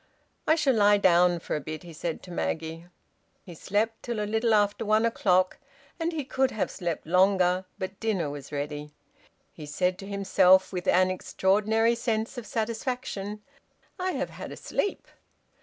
[0.47, 2.87] "I shall lie down for a bit," he said to Maggie.
[3.43, 5.59] He slept till a little after one o'clock,
[5.99, 8.89] and he could have slept longer, but dinner was ready.
[9.53, 13.43] He said to himself, with an extraordinary sense of satisfaction,
[13.99, 15.07] "_I have had a sleep.